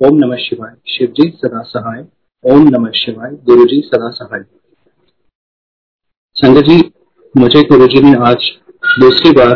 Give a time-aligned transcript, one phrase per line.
[0.00, 2.04] ओम नमः शिवाय। शिव जी सदा सहाय।
[2.44, 4.44] ओम नमः शिवाय। गुरु जी सदा सहाय।
[6.36, 6.76] संगत जी
[7.34, 8.46] मुझे गुरु जी ने आज
[9.00, 9.52] दूसरी बार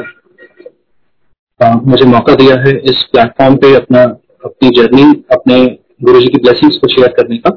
[1.60, 4.02] आ, मुझे मौका दिया है इस प्लेटफॉर्म पे अपना
[4.44, 5.02] अपनी जर्नी
[5.32, 5.58] अपने
[6.02, 7.50] गुरु जी की ब्लेसिंग्स को शेयर करने का।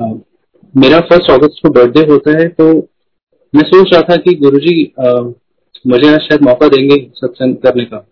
[0.00, 0.12] आ,
[0.74, 2.72] मेरा फ़र्स्ट अगस्त को बर्थडे होता है तो
[3.54, 4.76] मैं सोच रहा था कि गुरु जी
[5.86, 8.06] मुझे आज शायद मौका देंगे सत्संग करने का।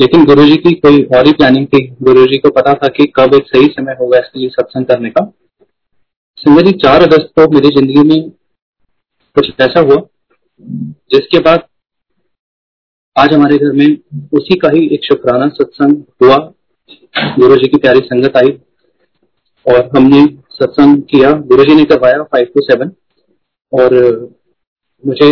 [0.00, 3.06] लेकिन गुरु जी की कोई और ही प्लानिंग थी। गुरु जी को पता था कि
[3.16, 5.24] कब एक सही समय होगा इसके लिए सत्संग करने का।
[6.38, 8.30] संजय जी चार अगस्त को मेरी ज़िंदगी में
[9.36, 9.96] कुछ ऐसा हुआ,
[11.10, 11.66] जिसके बाद
[13.16, 13.86] आज हमारे घर में
[14.34, 16.36] उसी का ही एक शुक्राना सत्संग हुआ।
[17.38, 18.50] गुरु जी की प्यारी संगत आई
[19.66, 22.92] और हमने सत्संग किया। गुरु जी ने करवाया फाइव टू सेवन
[23.72, 23.94] और
[25.04, 25.30] मुझे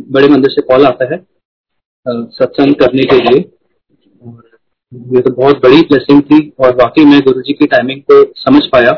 [0.00, 1.18] बड़े मंदिर से कॉल आता है
[2.32, 3.44] सत्संग करने के लिए।
[4.92, 8.60] ये तो बहुत बड़ी ब्लेसिंग थी और वाकई मैं गुरु जी की टाइमिंग को समझ
[8.72, 8.90] पाया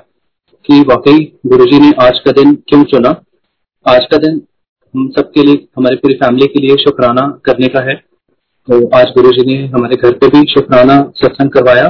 [0.68, 3.10] कि वाकई गुरु जी ने आज का दिन क्यों चुना।
[3.86, 4.40] आज का दिन
[4.94, 7.94] हम सबके लिए, हमारी पूरी फैमिली के लिए शुक्राना करने का है।
[8.68, 11.86] तो आज गुरु जी ने हमारे घर पे भी शुक्राना सत्संग करवाया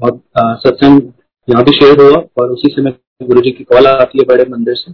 [0.00, 0.18] और
[0.60, 1.12] सत्संग
[1.48, 4.74] यहाँ भी शेयर हुआ और उसी समय गुरु जी की कॉल आती है बड़े मंदिर
[4.76, 4.92] से।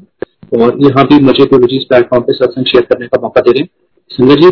[0.57, 3.51] और यहाँ भी मुझे गुरु जी इस प्लेटफॉर्म पे सत्संग शेयर करने का मौका दे
[3.51, 3.69] रहे हैं।
[4.11, 4.51] संजय जी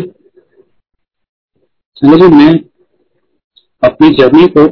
[2.01, 2.53] संजय जी, मैं
[3.83, 4.63] अपनी जर्नी को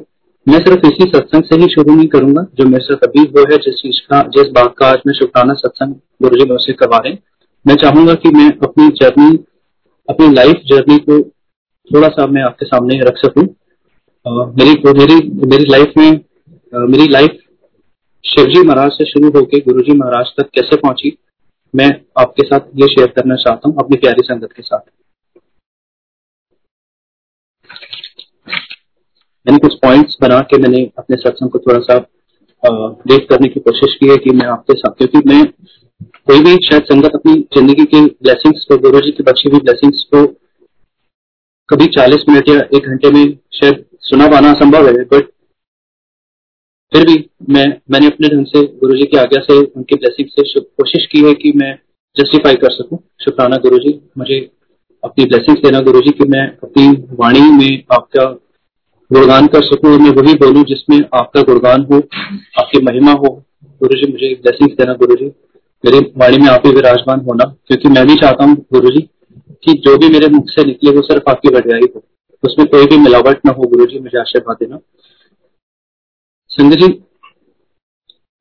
[0.48, 3.58] मैं सिर्फ़ इसी सत्संग से ही शुरू नहीं करूँगा, जो मेरे साथ अभी वो है
[3.60, 7.18] जिस चीज़ का, जिस बात का आज मैं शुक्राना सत्संग गुरु जी मुझसे करवा रहे
[7.66, 9.38] मैं चाहूँगा कि मैं अपनी जर्नी
[10.08, 11.20] अपनी लाइफ जर्नी को
[11.90, 13.44] थोड़ा सा मैं आपके सामने रख सकूँ।
[14.56, 16.12] मेरी मेरी मेरी लाइफ में
[16.90, 17.40] मेरी लाइफ
[18.24, 21.18] शिवजी महाराज से शुरू होकर गुरु जी महाराज तक कैसे पहुँची,
[21.74, 24.80] मैं आपके साथ ये शेयर करना चाहता हूँ, अपनी प्यारी संगत के साथ।
[29.46, 31.98] मैंने कुछ पॉइंट्स बना के मैंने अपने सत्संग को थोड़ा सा
[32.64, 35.44] देख करने की कोशिश की है कि मैं आपके साथ, क्योंकि मैं
[36.28, 40.04] कोई भी शायद संगत अपनी ज़िंदगी के ब्लेसिंग्स को, गुरु जी की बख्शी हुई ब्लेसिंग्स
[40.14, 40.26] को
[41.70, 45.30] कभी 40 मिनट या एक घंटे में शायद सुना पाना असंभव है बट
[46.92, 47.14] फिर भी
[47.50, 51.24] मैं, मैंने अपने ढंग से गुरु जी की आज्ञा से, उनकी ब्लेसिंग से कोशिश की
[51.24, 51.74] है कि मैं
[52.16, 54.40] जस्टिफाई कर सकूँ। शुक्राना गुरु जी, मुझे
[55.04, 56.88] अपनी ब्लेसिंग देना गुरु जी की मैं अपनी
[57.20, 58.26] वाणी में आपका
[59.12, 61.98] गुणगान कर सकूँ और मैं वही बोलूँ जिसमें आपका गुणगान हो,
[62.60, 63.30] आपकी महिमा हो।
[63.82, 65.26] गुरु जी मुझे ब्लेसिंग देना गुरु जी
[65.84, 69.02] मेरी वाणी में आप ही विराजमान होना, क्योंकि मैं भी चाहता हूँ गुरु जी
[69.64, 72.04] कि जो भी मेरे मुख से निकले, वो सिर्फ़ आपकी बढ़ियाई हो।
[72.44, 74.80] उसमें कोई भी मिलावट ना हो गुरु जी मुझे आशीर्वाद देना।
[76.52, 76.88] संजय जी,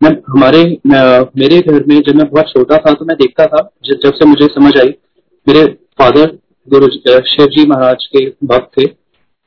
[0.00, 4.12] मैं हमारे मेरे घर में जब मैं बहुत छोटा था तो मैं देखता था, जब
[4.12, 4.94] से मुझे समझ आई,
[5.46, 5.64] मेरे
[5.98, 6.38] फादर
[6.68, 8.84] गुरु शिव जी महाराज के भक्त थे।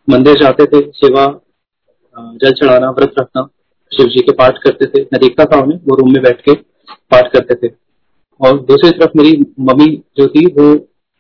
[0.10, 1.26] मंदिर जाते थे, सेवा
[2.16, 3.48] जल चढ़ाना, व्रत रखना,
[3.92, 6.54] शिव जी के पाठ करते थे। मैं देखता था उन्हें, वो रूम में बैठ के
[7.12, 7.72] पाठ करते थे।
[8.42, 10.76] और दूसरी तरफ़ मेरी मम्मी जो थी, वो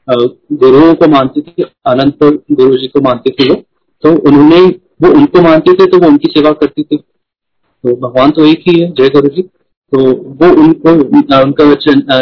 [0.08, 3.56] गुरुओं को मानती थी अनंत गुरु जी को मानती थी वो।
[4.04, 4.62] तो उन्होंने,
[5.02, 8.80] वो उनको मानते थे तो वो उनकी सेवा करती थी। तो भगवान तो एक ही
[8.82, 9.42] है, जय गुरु जी।
[9.92, 10.00] तो
[10.40, 10.92] वो उनको
[11.44, 11.74] उनका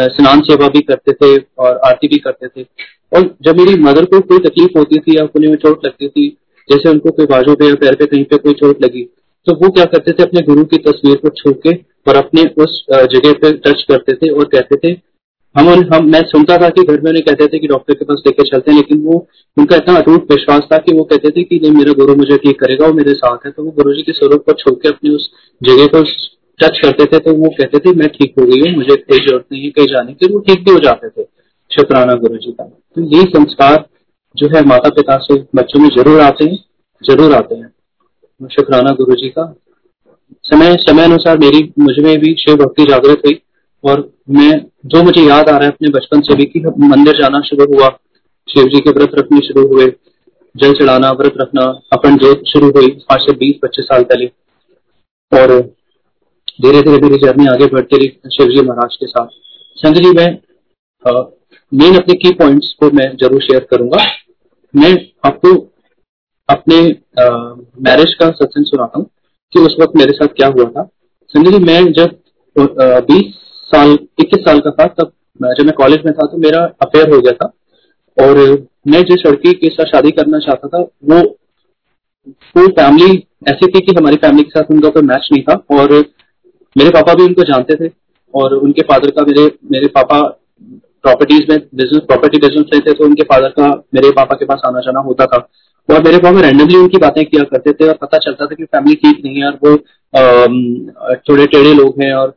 [0.07, 2.65] स्नान सेवा भी करते थे और आरती भी करते थे।
[3.15, 6.27] और जब मेरी मदर को कोई तकलीफ़ होती थी या कोने में चोट लगती थी
[6.69, 9.03] जैसे उनको कोई बाजू पे या पैर पे कहीं पे कोई चोट लगी
[9.47, 11.73] तो वो क्या करते थे, अपने गुरु की तस्वीर को छू के
[12.07, 14.95] और अपने उस जगह पे टच करते थे और कहते थे,
[15.55, 18.23] हम हम, मैं सुनता था कि घर में उन्हें कहते थे कि डॉक्टर के पास
[18.25, 19.17] लेके चलते हैं, लेकिन वो,
[19.57, 22.59] उनका इतना अटूट विश्वास था कि वो कहते थे कि नहीं, मेरा गुरु मुझे ठीक
[22.59, 25.15] करेगा वो मेरे साथ है तो वो गुरु जी के स्वरूप को छोड़ के अपनी
[25.15, 25.29] उस
[25.61, 26.03] जगह को
[26.59, 29.45] टच करते थे तो वो कहते थे, मैं ठीक हो गई हूँ, मुझे कोई ज़रूरत
[29.51, 31.27] नहीं है, कहीं जाने की वो ठीक भी हो जाते थे,
[31.71, 33.77] शुक्राना गुरु जी का। तो यही संस्कार
[34.37, 36.57] जो है माता पिता से बच्चों में ज़रूर आते हैं,
[37.03, 39.53] ज़रूर आते हैं। शुक्राना गुरु जी का।
[40.45, 43.39] समय समय अनुसार मेरी मुझमें भी शिव भक्ति जागृत हुई
[43.83, 47.41] और मैं, जो मुझे याद आ रहा है अपने बचपन से भी कि मंदिर जाना
[47.43, 47.89] शुरू हुआ
[48.47, 49.85] शिव जी के व्रत रखने शुरू हुए,
[50.55, 51.63] जल चढ़ाना, व्रत रखना,
[51.93, 54.25] अपन जोत शुरू हुई आज से बीस, पच्चीस साल पहले।
[55.31, 55.59] और
[56.59, 59.27] धीरे धीरे धीरे जर्नी आगे बढ़ती रही शिव जी महाराज के साथ।
[59.77, 60.29] संजय जी, मैं
[61.71, 64.05] मेन अपने की पॉइंट्स को मैं ज़रूर शेयर करूँगा।
[64.75, 64.93] मैं
[65.25, 65.49] आपको
[66.49, 66.77] अपने
[67.83, 69.05] मैरिज का सत्संग सुनाता हूँ
[69.53, 70.83] कि उस वक्त मेरे साथ क्या हुआ था।
[71.33, 72.17] संजय जी, मैं जब
[73.05, 73.33] बीस
[73.71, 75.11] साल, इक्कीस साल का था, तब
[75.51, 77.51] जब मैं कॉलेज में था तो मेरा अफेयर हो गया था।
[78.17, 78.37] और
[78.87, 81.21] मैं जिस लड़की के साथ शादी करना चाहता था, वो
[82.55, 85.93] वो फैमिली ऐसी थी कि हमारी फैमिली के साथ उनका कोई मैच नहीं था। और
[86.75, 87.91] मेरे पापा भी उनको जानते थे,
[88.33, 90.19] और उनके फादर का मेरे मेरे पापा
[91.05, 94.79] प्रॉपर्टीज़ में बिज़नेस प्रॉपर्टी बिज़नेस थे तो उनके फादर का, मेरे पापा के पास आना
[94.81, 95.37] जाना होता था।
[95.89, 98.95] और मेरे पापा रैंडमली उनकी बातें किया करते थे और पता चलता था कि फैमिली
[98.97, 102.33] ठीक नहीं है और वो थोड़े टेढ़े लोग हैं और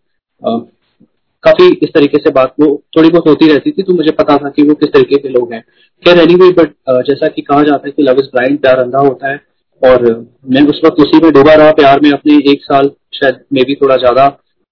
[1.45, 4.49] काफ़ी इस तरीके से बात वो थोड़ी बहुत होती रहती थी तो मुझे पता था
[4.51, 5.61] कि वो किस तरीके के लोग हैं।
[6.03, 6.73] खैर एनी बट
[7.07, 9.41] जैसा कि कहा जाता है कि लव इज़ ब्लाइंड प्यार अंधा होता है।
[9.83, 10.05] और
[10.47, 13.75] मैं उस वक्त उसी में डूबा रहा, प्यार में अपने एक साल, शायद मे भी
[13.75, 14.25] थोड़ा ज़्यादा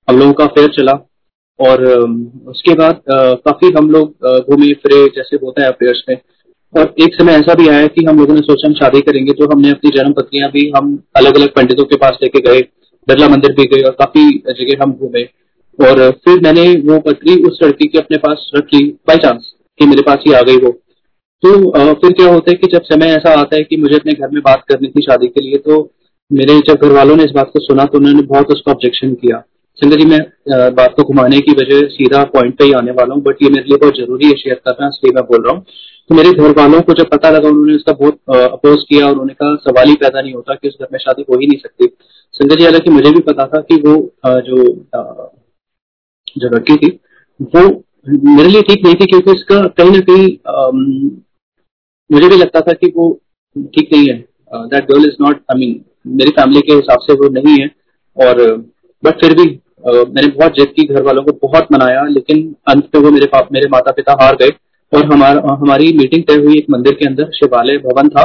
[0.08, 0.92] हम लोगों का फेयर चला।
[1.60, 1.84] और
[2.48, 6.16] उसके बाद काफ़ी हम लोग घूमे, फिरे, जैसे होता है अफेयर्स में।
[6.74, 9.46] और एक समय ऐसा भी आया कि हम लोगों ने सोचा हम शादी करेंगे तो
[9.52, 12.60] हमने अपनी जन्म पत्रियाँ भी हम अलग अलग पंडितों के पास लेके गए,
[13.08, 15.22] बिरला मंदिर भी गए और काफ़ी जगह हम घूमे।
[15.78, 19.86] और फिर मैंने वो पत्री उस लड़की के अपने पास रख ली बाई चांस कि
[19.86, 20.70] मेरे पास ही आ गई वो।
[21.42, 24.30] तो फिर क्या होता है कि जब समय ऐसा आता है कि मुझे अपने घर
[24.30, 25.80] में बात करनी थी शादी के लिए तो
[26.30, 29.42] मेरे जब घर वालों ने इस बात को सुना तो उन्होंने बहुत उसका ऑब्जेक्शन किया।
[29.80, 30.18] संगत जी मैं
[30.74, 33.64] बात को घुमाने की वजह सीधा पॉइंट पे ही आने वाला हूँ बट ये मेरे
[33.64, 35.64] लिए बहुत ज़रूरी है शेयर करना, इसलिए मैं बोल रहा हूँ।
[36.10, 38.14] तो मेरे घर वालों को जब पता लगा, उन्होंने उसका बहुत
[38.52, 41.24] अपोज किया और उन्होंने कहा, सवाल ही पैदा नहीं होता कि उस घर में शादी
[41.30, 41.86] हो ही नहीं सकती।
[42.34, 43.94] संगत जी हालाँकि मुझे भी पता था कि वो
[44.42, 44.62] जो
[46.36, 46.88] जो लड़की थी,
[47.40, 47.62] वो
[48.30, 50.26] मेरे लिए ठीक नहीं थी क्योंकि इसका कहीं ना कहीं
[52.10, 53.10] मुझे भी लगता था कि वो
[53.56, 54.16] ठीक नहीं है।
[54.66, 55.80] That girl is not I mean
[56.14, 57.70] मेरी फैमिली के हिसाब से वो नहीं है,
[58.16, 58.42] और
[59.02, 59.46] बट फिर भी
[59.86, 63.68] मैंने बहुत जिद की घर वालों को बहुत मनाया, लेकिन अंत में वो मेरे मेरे
[63.70, 64.50] माता पिता हार गए
[64.92, 68.22] और हमारा हमारी मीटिंग तय हुई एक मंदिर के अंदर, शिवालय भवन था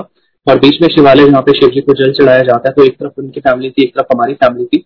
[0.48, 2.98] और बीच में शिवालय जहाँ पे शिव जी को जल चढ़ाया जाता है तो एक
[3.00, 4.84] तरफ़ उनकी फैमिली थी, एक तरफ़ हमारी फैमिली थी।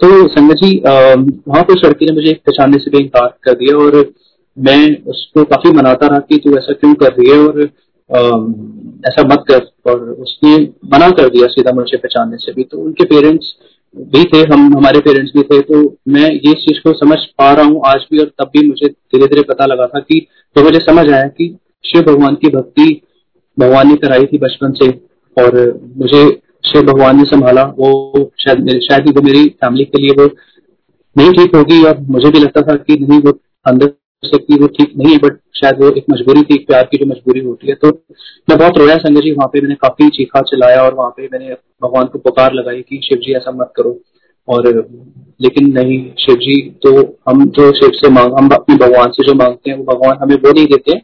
[0.00, 3.76] तो संगत जी वहाँ पर लड़की ने मुझे एक पहचानने से भी इनकार कर दिया
[3.76, 4.12] और
[4.56, 7.62] मैं उसको काफ़ी मनाता रहा कि तू ऐसा क्यों कर रही है और
[9.08, 10.56] ऐसा मत कर और उसने
[10.92, 13.54] मना कर दिया सीधा मुझे पहचानने से भी। तो उनके पेरेंट्स
[13.94, 17.64] भी थे, हम हमारे पेरेंट्स भी थे तो मैं ये चीज़ को समझ पा रहा
[17.64, 20.78] हूँ आज भी और तब भी मुझे धीरे धीरे पता लगा था कि तो मुझे
[20.80, 21.48] समझ आया कि
[21.84, 23.00] शिव भगवान की भक्ति
[23.58, 24.90] भगवान ने कराई थी बचपन से
[25.36, 25.56] और
[25.96, 26.24] मुझे
[26.64, 30.26] शिव भगवान ने संभाला। वो शायद शायद वो मेरी फैमिली के लिए वो
[31.16, 33.86] नहीं ठीक होगी और मुझे भी लगता था कि नहीं, वो अंदर
[34.22, 37.06] से कि वो ठीक नहीं है बट शायद वो एक मजबूरी थी प्यार की जो
[37.06, 37.88] मजबूरी होती है। तो
[38.50, 41.54] मैं बहुत रोया संजय जी, वहाँ पे मैंने काफ़ी चीखा चलाया और वहाँ पे मैंने
[41.82, 43.98] भगवान को पुकार लगाई कि शिव जी ऐसा मत करो।
[44.48, 44.66] और
[45.40, 46.92] लेकिन नहीं, शिव जी तो
[47.28, 50.36] हम जो शिव से मांग, हम अपने भगवान से जो मांगते हैं, वो भगवान हमें
[50.36, 51.00] वो नहीं देते।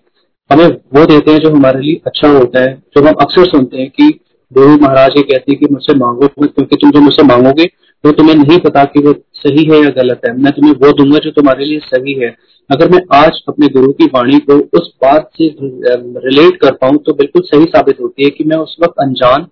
[0.51, 3.91] हमें वो देते हैं जो हमारे लिए अच्छा होता है, जो हम अक्सर सुनते हैं
[3.91, 4.09] कि
[4.53, 7.65] गुरु महाराज ये कहती है कि मुझसे मांगो, क्योंकि तुम जो मुझसे मांगोगे,
[8.05, 11.19] वो तुम्हें नहीं पता कि वो सही है या गलत है। मैं तुम्हें वो दूँगा
[11.19, 12.35] जो तुम्हारे लिए सही है।
[12.71, 17.13] अगर मैं आज अपने गुरु की वाणी को उस बात से रिलेट कर पाऊँ तो
[17.15, 19.47] बिल्कुल सही साबित होती है कि मैं उस वक्त अनजान,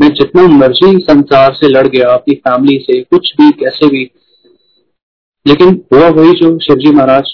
[0.00, 4.10] मैं जितना मर्ज़ी संसार से लड़ गया, अपनी फैमिली से, कुछ भी, कैसे भी।
[5.46, 7.30] लेकिन हुआ वही जो शिवजी महाराज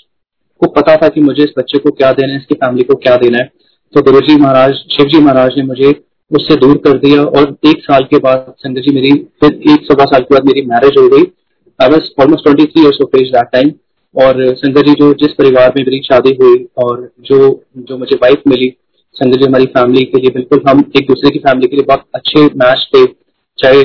[0.63, 3.17] को पता था कि मुझे इस बच्चे को क्या देना है, इसकी फैमिली को क्या
[3.17, 3.51] देना है।
[3.95, 5.93] तो गुरु जी महाराज शिवजी महाराज ने मुझे
[6.31, 10.05] उससे दूर कर दिया और एक साल के बाद संगत जी मेरी, फिर एक सवा
[10.07, 11.25] साल के बाद मेरी मैरिज हो गई।
[11.79, 13.73] I was almost twenty three years of age that time
[14.15, 17.39] और संगत जी जो जिस परिवार में मेरी शादी हुई और जो
[17.79, 18.73] जो मुझे वाइफ मिली
[19.17, 22.05] संगत जी हमारी फैमिली के लिए बिल्कुल हम एक दूसरे की फैमिली के लिए बहुत
[22.15, 23.05] अच्छे मैच थे।
[23.59, 23.83] चाहे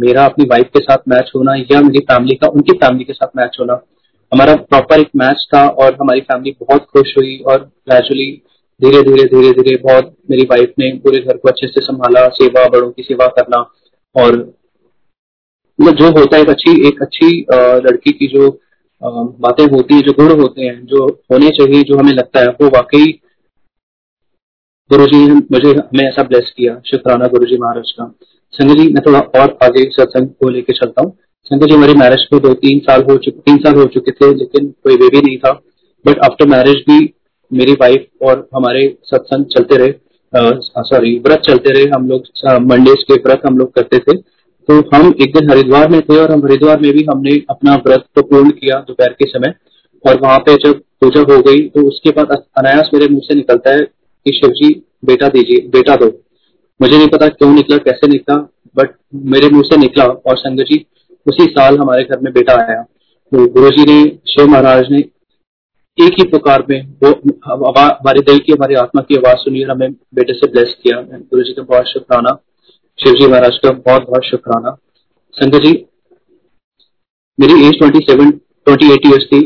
[0.00, 3.36] मेरा अपनी वाइफ के साथ मैच होना या मेरी फैमिली का, उनकी फैमिली के साथ
[3.36, 3.80] मैच होना।
[4.32, 8.30] हमारा प्रॉपर एक मैच था और हमारी फैमिली बहुत खुश हुई और ग्रेजुअली
[8.80, 12.68] धीरे धीरे धीरे धीरे बहुत मेरी वाइफ ने पूरे घर को अच्छे से संभाला, सेवा,
[12.68, 13.58] बड़ों की सेवा करना
[14.16, 14.36] और
[15.78, 17.28] मतलब जो होता है एक अच्छी एक अच्छी
[17.84, 18.48] लड़की की जो
[19.02, 22.68] बातें होती है, जो गुण होते हैं, जो होने चाहिए, जो हमें लगता है, वो
[22.68, 23.04] वाकई
[24.90, 28.12] गुरु जी मुझे, हमें ऐसा ब्लेस किया, शुक्राना गुरु जी महाराज का।
[28.54, 32.24] संजय जी, मैं थोड़ा और आगे सत्संग को लेकर चलता हूँ। संजय जी, हमारी मैरिज
[32.26, 35.36] को दो, तीन साल हो चुके, तीन साल हो चुके थे, लेकिन कोई बेबी नहीं
[35.38, 35.52] था।
[36.04, 37.06] बट आफ्टर मैरिज भी
[37.50, 39.92] मेरी वाइफ और हमारे सत्संग चलते रहे
[40.32, 42.24] सॉरी व्रत चलते रहे, हम लोग
[42.62, 46.32] मंडेज के व्रत हम लोग करते थे। तो हम एक दिन हरिद्वार में थे और
[46.32, 49.54] हम हरिद्वार में भी हमने अपना व्रत तो पूर्ण किया दोपहर के समय।
[50.04, 53.70] और वहाँ पे जब पूजा हो गई तो उसके बाद अनायास मेरे मुँह से निकलता
[53.70, 54.68] है कि शिव जी,
[55.04, 56.06] बेटा दीजिए, बेटा दो।
[56.80, 58.36] मुझे नहीं पता क्यों निकला, कैसे निकला
[58.76, 58.94] बट
[59.26, 60.84] मेरे मुँह से निकला और संगत जी,
[61.26, 64.98] उसी साल हमारे घर में बेटा आया। तो गुरु जी ने, शिव महाराज ने
[65.98, 67.10] एक ही पुकार में वो
[67.70, 71.42] हमारे दिल की, हमारी आत्मा की आवाज़ सुनी और हमें बेटे से ब्लेस किया। गुरु
[71.42, 72.38] जी का बहुत शुक्राना,
[72.98, 74.76] शिव जी महाराज का बहुत बहुत शुक्राना।
[75.36, 75.72] संजय जी,
[77.38, 79.40] मेरी age twenty seven twenty eight years थी,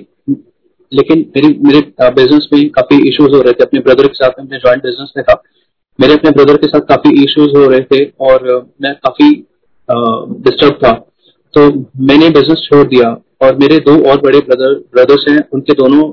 [0.92, 1.80] लेकिन मेरी, मेरे
[2.12, 5.24] बिज़नेस में काफ़ी इश्यूज़ हो रहे थे। अपने ब्रदर के साथ अपने ज्वाइंट बिज़नेस में
[5.24, 5.42] था।
[5.98, 8.44] मेरे अपने ब्रदर के साथ काफ़ी इश्यूज़ हो रहे थे और
[8.82, 9.30] मैं काफ़ी
[9.88, 10.92] डिस्टर्ब था।
[11.54, 11.68] तो
[12.02, 13.08] मैंने बिज़नेस छोड़ दिया
[13.42, 16.12] और मेरे दो और बड़े ब्रदर ब्रदर्स हैं, उनके दोनों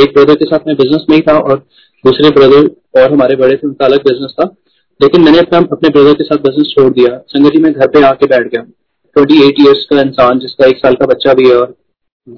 [0.00, 1.58] एक ब्रदर के साथ मैं बिज़नेस में ही था और
[2.06, 4.54] दूसरे ब्रदर और हमारे बड़े थे उनका अलग बिज़नेस था।
[5.02, 8.02] लेकिन मैंने अपना, अपने ब्रदर के साथ बिज़नेस छोड़ दिया। संगत जी मैं घर पे
[8.02, 8.62] आके बैठ गया।
[9.14, 11.76] ट्वेंटी एट ईयर्स का इंसान जिसका एक साल का बच्चा भी है और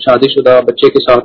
[0.03, 1.21] शादीशुदा बच्चे के साथ।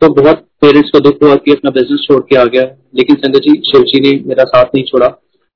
[0.00, 2.62] तो बहुत पेरेंट्स को दुख हुआ कि अपना बिज़नेस छोड़ के आ गया।
[2.96, 5.06] लेकिन संगत जी, शिव जी ने मेरा साथ नहीं छोड़ा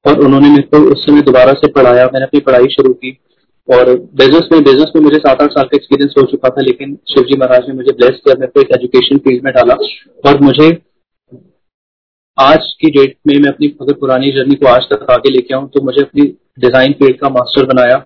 [0.06, 3.18] और उन्होंने मेरे को उस समय दोबारा से पढ़ाया। मैंने अपनी पढ़ाई शुरू की।
[3.70, 3.88] और
[4.20, 7.36] बिज़नेस में बिज़नेस में मुझे सात आठ साल का एक्सपीरियंस हो चुका था लेकिन शिवजी
[7.40, 9.74] महाराज ने मुझे ब्लेस किया मेरे को एक एजुकेशन फ़ील्ड में डाला।
[10.24, 10.70] और मुझे
[12.38, 15.68] आज की डेट में मैं अपनी अगर पुरानी जर्नी को आज तक आगे लेके आऊँ
[15.70, 16.26] तो मुझे अपनी
[16.60, 18.04] डिज़ाइन फ़ील्ड का मास्टर बनाया।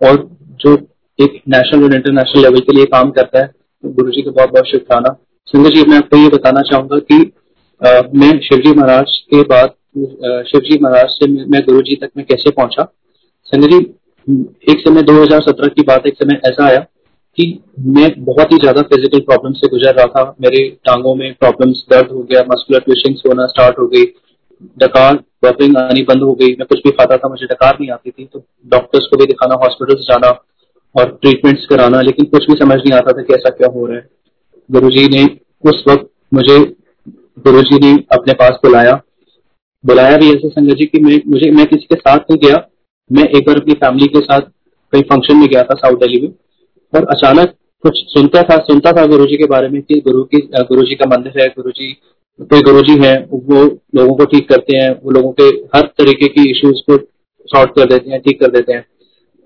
[0.00, 0.28] और
[0.60, 0.74] जो
[1.18, 3.50] एक नेशनल और इंटरनेशनल लेवल के लिए काम करता है
[3.84, 5.16] गुरु जी का बहुत बहुत शुक्राना।
[5.48, 7.20] सुंदर जी मैं आपको ये बताना चाहूँगा कि
[7.80, 9.74] आ, मैं शिवजी महाराज के बाद
[10.46, 12.92] शिवजी महाराज से मैं गुरु जी तक मैं कैसे पहुँचा?
[13.52, 13.78] संजय जी
[14.28, 16.78] एक समय 2017 की बात, एक समय ऐसा आया
[17.38, 17.44] कि
[17.88, 22.10] मैं बहुत ही ज़्यादा फ़िज़िकल प्रॉब्लम से गुजर रहा था। मेरे टांगों में प्रॉब्लम्स दर्द
[22.12, 24.04] हो गया मस्कुलर ट्विशिंग्स होना स्टार्ट हो गई,
[24.78, 28.10] डकार बर्फिंग आनी बंद हो गई। मैं कुछ भी खाता था, मुझे डकार नहीं आती
[28.10, 30.28] थी तो डॉक्टर्स को भी दिखाना हॉस्पिटल्स जाना
[30.94, 33.96] और ट्रीटमेंट्स कराना, लेकिन कुछ भी समझ नहीं आता था कि ऐसा क्या हो रहा
[33.96, 34.08] है।
[34.70, 35.24] गुरु ने
[35.64, 36.58] उस वक्त मुझे
[37.44, 39.00] गुरु ने अपने पास बुलाया।
[39.84, 42.56] बुलाया भी ऐसे संगत जी की मैं, मुझे, मैं किसी के साथ नहीं गया।
[43.10, 44.40] मैं एक बार अपनी फैमिली के साथ
[44.92, 46.28] कहीं फ़ंक्शन में गया था साउथ दिल्ली में,
[46.92, 50.82] और अचानक कुछ सुनता था सुनता था गुरु के बारे में कि गुरु की गुरु
[50.92, 51.92] का मंदिर है गुरु जी
[52.40, 55.44] कोई गुरु जी है, वो लोगों को ठीक करते हैं, वो लोगों के
[55.76, 56.96] हर तरीके की इश्यूज़ को
[57.48, 58.84] सॉल्व कर देते हैं, ठीक कर देते हैं।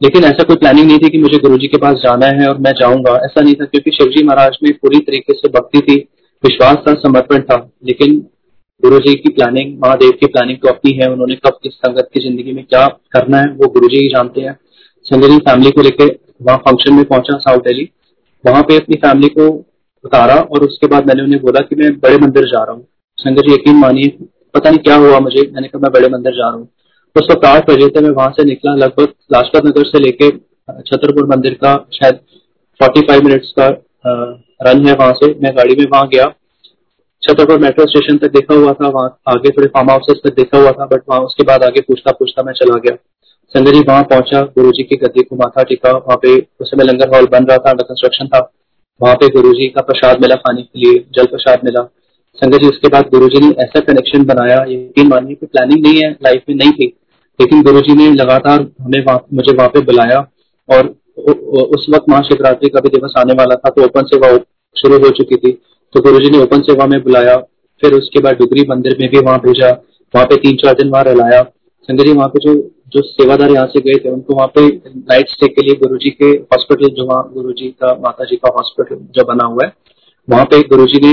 [0.01, 2.73] लेकिन ऐसा कोई प्लानिंग नहीं थी कि मुझे गुरु के पास जाना है और मैं
[2.73, 5.97] जाऊँगा। ऐसा नहीं था, क्योंकि शिवजी महाराज में पूरी तरीके से भक्ति थी,
[6.45, 8.27] विश्वास था, समर्पण था, लेकिन
[8.83, 12.21] गुरु जी की प्लानिंग महादेव की प्लानिंग तो अपनी है, उन्होंने कब किस संगत की
[12.21, 14.59] ज़िंदगी में क्या करना है, वो गुरु जी ही जानते हैं।
[15.07, 17.89] संजय जी फैमिली को लेकर वहाँ फ़ंक्शन में पहुँचा साउथ दिल्ली।
[18.45, 19.49] वहाँ पे अपनी फैमिली को
[20.05, 22.87] उतारा और उसके बाद मैंने उन्हें बोला कि मैं बड़े मंदिर जा रहा हूँ।
[23.19, 24.09] संजय जी यकीन मानिए,
[24.55, 26.69] पता नहीं क्या हुआ मुझे, मैंने कहा मैं बड़े मंदिर जा रहा हूँ।
[27.17, 30.31] उस वक्त आठ बजे थे मैं वहाँ से निकला, लगभग लाजपत नगर से लेके
[30.83, 32.21] छतरपुर मंदिर का शायद
[32.81, 33.69] फोर्टी फाइव मिनट्स का
[34.65, 36.33] रन है वहाँ से। मैं गाड़ी में वहाँ गया।
[37.23, 40.71] छतरपुर मेट्रो स्टेशन तक देखा हुआ था, वहाँ आगे थोड़े फार्म हाउसेस तक देखा हुआ
[40.73, 42.97] था बट वहाँ उसके बाद आगे पूछता पूछता मैं चला गया।
[43.55, 46.85] संजय जी वहाँ पहुँचा गुरु जी की गद्दी को माथा टिका, वहाँ पे उस समय
[46.85, 48.41] लंगर हॉल बन रहा था अंडर कंस्ट्रक्शन था।
[49.01, 51.83] वहाँ पे गुरु जी का प्रसाद मिला खाने के लिए, जल प्रसाद मिला।
[52.39, 56.03] संजय जी उसके बाद गुरु जी ने ऐसा कनेक्शन बनाया, यकीन मानिए की प्लानिंग नहीं
[56.03, 56.87] है लाइफ में नहीं थी।
[57.41, 60.19] लेकिन गुरु जी ने लगातार हमें मुझे वहाँ पे बुलाया
[60.69, 60.95] और
[61.71, 64.37] उस वक्त महाशिवरात्रि का भी दिवस आने वाला था तो ओपन सेवा
[64.77, 65.51] शुरू हो चुकी थी।
[65.95, 67.37] तो गुरु जी ने ओपन सेवा में बुलाया,
[67.83, 69.71] फिर उसके बाद डुगरी मंदिर में भी वहाँ भेजा,
[70.15, 71.43] वहाँ पे तीन चार दिन वहाँ रहलाया।
[71.89, 72.55] संजय जी, वहाँ पे जो
[72.95, 76.11] जो सेवादार यहाँ से गए थे, उनको वहाँ पे नाइट स्टे के लिए गुरु जी
[76.11, 79.73] के हॉस्पिटल जो वहाँ गुरु जी का माता जी का हॉस्पिटल जो बना हुआ है,
[80.29, 81.13] वहाँ पे गुरु जी ने,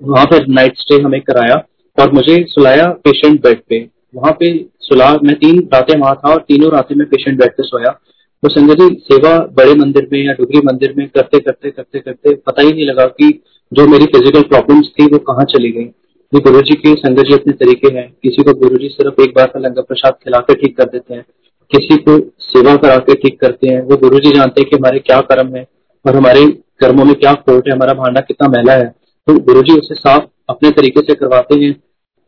[0.00, 1.56] वहाँ पे नाइट स्टे हमें कराया
[1.98, 3.78] और मुझे सुलाया पेशेंट बेड पे।
[4.14, 4.46] वहाँ पे
[4.80, 7.98] सुला, मैं तीन रातें वहाँ था और तीनों रातें में पेशेंट बेड पे सोया।
[8.44, 12.34] तो संजय जी, सेवा बड़े मंदिर में या डुगरी मंदिर में करते करते करते करते
[12.34, 13.28] पता ही नहीं लगा कि
[13.72, 15.84] जो मेरी फ़िज़िकल प्रॉब्लम्स थी वो कहाँ चली गई।
[16.32, 19.32] ये गुरु जी के संगत जी अपने तरीके हैं। किसी को गुरु जी सिर्फ़ एक
[19.36, 21.24] बार का लंगर प्रसाद खिला के ठीक कर देते हैं।
[21.70, 24.98] किसी को सेवा करा के ठीक करते हैं। वो गुरु जी जानते हैं कि हमारे
[24.98, 25.66] क्या कर्म है
[26.04, 26.46] और हमारे
[26.80, 28.86] कर्मों में क्या खोट है, हमारा भांडा कितना मैला है।
[29.28, 31.72] तो गुरु जी उसे साफ़ अपने तरीके से करवाते हैं।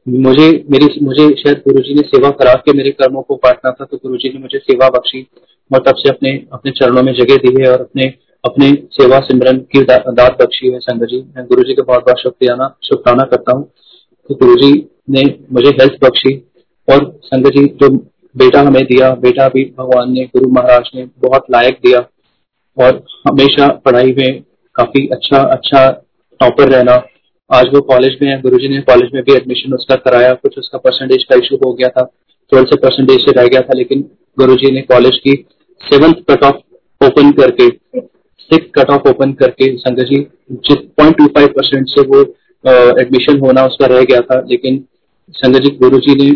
[0.08, 3.84] मुझे, मेरी, मुझे शायद गुरु जी ने सेवा करा के मेरे कर्मों को काटना था
[3.84, 5.26] तो गुरु जी ने मुझे सेवा बख्शी
[5.74, 9.58] और तब से अपने अपने चरणों में जगह दी है और अपने अपने सेवा सिमरन
[9.58, 13.56] की दात बख्शी है संगत जी। मैं गुरु जी का बहुत बहुत शुक्रियाना शुक्राना करता
[13.56, 13.64] हूँ
[14.28, 15.22] कि गुरु जी ने
[15.52, 16.34] मुझे हेल्थ बख्शी
[16.92, 17.88] और संगत जी, जो
[18.36, 22.00] बेटा हमें दिया, बेटा भी भगवान ने, गुरु महाराज ने बहुत लायक दिया
[22.84, 24.42] और हमेशा पढ़ाई में
[24.74, 25.90] काफ़ी अच्छा अच्छा
[26.40, 26.96] टॉपर रहना
[27.50, 30.78] आज वो कॉलेज में है, गुरुजी ने कॉलेज में भी एडमिशन उसका कराया, कुछ उसका
[30.78, 32.02] परसेंटेज का इशू हो गया था
[32.52, 34.00] ट्वेल्थ से परसेंटेज से रह गया था, लेकिन
[34.38, 35.34] गुरु जी ने कॉलेज की
[35.80, 40.20] सेवंथ कट ऑफ़ ओपन करके सिक्स कट ऑफ़ ओपन करके, संगत जी
[40.72, 42.20] पॉइंट टू फाइव परसेंट से वो
[43.00, 44.84] एडमिशन होना उसका रह गया था, लेकिन
[45.34, 46.30] संगत जी गुरु जी ने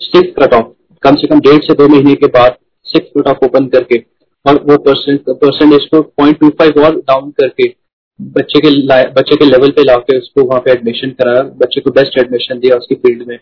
[0.00, 2.56] सिक्स कट ऑफ़ कम से कम डेढ़ से दो महीने के बाद
[2.86, 4.04] सिक्स कट ऑफ़ ओपन करके,
[4.44, 7.74] और वो परसेंटेज को पॉइंट टू फाइव और डाउन करके
[8.20, 8.70] बच्चे के
[9.12, 12.76] बच्चे के लेवल पे लाके उसको वहाँ पे एडमिशन कराया। बच्चे को बेस्ट एडमिशन दिया
[12.76, 13.38] उसकी फ़ील्ड में।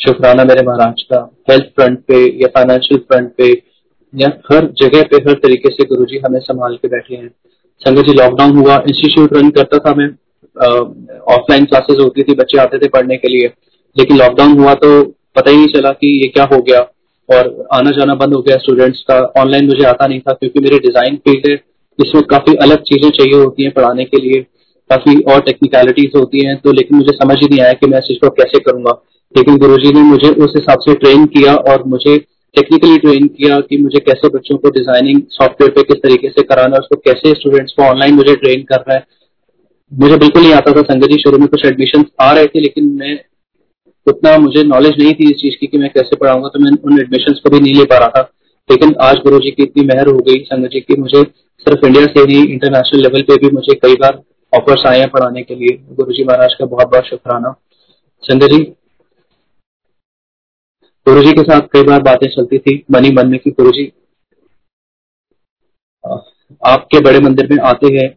[0.00, 1.18] शुक्राना मेरे महाराज का।
[1.50, 3.50] हेल्थ फ्रंट पे या फाइनेंशियल फ्रंट पे
[4.14, 7.28] या हर जगह पे हर तरीके से गुरु जी हमें संभाल के बैठे हैं।
[7.82, 10.08] संगत जी लॉकडाउन हुआ। इंस्टीट्यूट रन करता था मैं।
[11.34, 13.52] ऑफलाइन क्लासेस होती थी, बच्चे आते थे पढ़ने के लिए।
[13.96, 15.02] लेकिन लॉकडाउन हुआ तो
[15.36, 16.80] पता ही नहीं चला कि ये क्या हो गया।
[17.28, 20.78] और आना जाना बंद हो गया। स्टूडेंट्स का ऑनलाइन मुझे आता नहीं था क्योंकि मेरी
[20.78, 21.56] डिज़ाइन फ़ील्ड है।
[22.00, 24.40] इसमें काफ़ी अलग चीज़ें चाहिए होती हैं पढ़ाने के लिए,
[24.90, 28.04] काफ़ी और टेक्निकलिटीज होती हैं तो लेकिन मुझे समझ ही नहीं आया कि मैं इस
[28.04, 29.00] चीज़ को कैसे करूँगा।
[29.34, 32.16] लेकिन गुरुजी ने मुझे उस हिसाब से ट्रेन किया और मुझे
[32.56, 36.76] टेक्निकली ट्रेन किया कि मुझे कैसे बच्चों को डिज़ाइनिंग सॉफ्टवेयर पे किस तरीके से कराना
[36.76, 39.04] है, उसको कैसे स्टूडेंट्स को ऑनलाइन मुझे ट्रेन करना है।
[39.92, 42.88] मुझे बिल्कुल नहीं आता था, संगत जी शुरू में कुछ एडमिशन आ रहे थे, लेकिन
[43.00, 43.18] मैं
[44.06, 47.00] उतना मुझे नॉलेज नहीं थी इस चीज़ की कि मैं कैसे पढ़ाऊँगा तो मैं उन
[47.00, 48.30] एडमिशन को भी नहीं ले पा रहा था।
[48.70, 51.22] लेकिन आज गुरु जी की इतनी मेहर हो गई, संगत जी की मुझे
[51.66, 54.20] सिर्फ़ इंडिया से ही इंटरनेशनल लेवल पे भी मुझे कई बार
[54.52, 57.54] ऑफर्स आए हैं पढ़ाने के लिए। गुरु जी महाराज का बहुत बहुत शुक्राना।
[58.24, 58.62] संगत जी,
[61.06, 63.92] गुरु जी के साथ कई बार बातें चलती थी, मनी मन में की गुरु जी
[66.62, 68.08] आपके बड़े मंदिर में आते हैं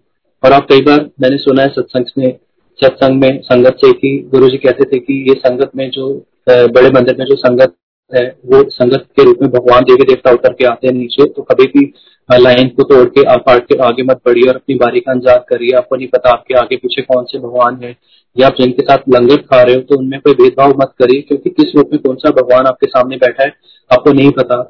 [0.43, 2.37] और आप कई बार, मैंने सुना है सत्संग में
[2.79, 6.11] सत्संग में संगत से कि गुरु जी कहते थे कि ये संगत में जो
[6.49, 7.75] बड़े मंदिर में जो संगत
[8.15, 11.41] है, वो संगत के रूप में भगवान देवी देवता उतर के आते हैं नीचे तो
[11.43, 11.91] कभी भी
[12.29, 15.43] लाइन को तोड़ के, आप काट के आगे मत बढ़िए और अपनी बारी का इंतज़ार
[15.49, 17.95] करिए। आपको नहीं पता आपके आगे पीछे कौन से भगवान है।
[18.35, 21.49] या आप जिनके साथ लंगर खा रहे हो तो उनमें कोई भेदभाव मत करिए, क्योंकि
[21.51, 23.53] किस रूप में कौन सा भगवान आपके सामने बैठा है,
[23.91, 24.61] आपको नहीं पता।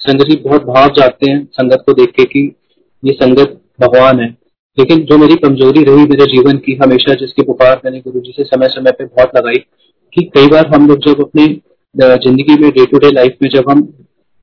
[0.00, 2.40] संगत जी, बहुत भाव जाते हैं संगत को देख के कि
[3.02, 4.28] ये संगत भगवान है।
[4.78, 8.44] लेकिन जो मेरी कमज़ोरी रही मेरे जीवन की, हमेशा जिसकी पुकार मैंने गुरु जी से
[8.44, 9.64] समय समय पे बहुत लगाई,
[10.12, 11.46] कि कई बार हम लोग जब अपनी
[11.94, 13.82] ज़िंदगी में डे टू डे लाइफ में जब हम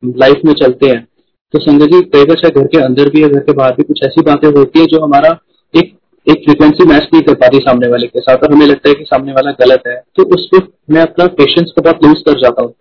[0.04, 1.08] लाइफ में चलते हैं
[1.54, 4.04] तो संगत जी कई बार घर के अंदर भी या घर के बाहर भी कुछ
[4.04, 5.30] ऐसी बातें होती है जो हमारा
[5.74, 5.92] एक
[6.28, 9.04] एक फ्रीक्वेंसी मैच नहीं कर पाती सामने वाले के साथ और हमें लगता है कि
[9.04, 12.64] सामने वाला गलत है। तो उस वक्त मैं अपना पेशेंस को बहुत लूज कर जाता
[12.64, 12.74] हूँ।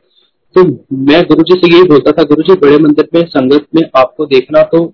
[0.57, 0.65] तो
[1.07, 4.27] मैं गुरु जी से यही बोलता था गुरु जी बड़े मंदिर में, संगत में आपको
[4.27, 4.85] देखना तो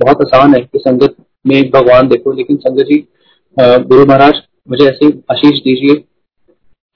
[0.00, 1.14] बहुत आसान है कि संगत
[1.46, 3.04] में भगवान देखो, लेकिन संगत जी
[3.56, 5.94] गुरु महाराज, मुझे ऐसे आशीष दीजिए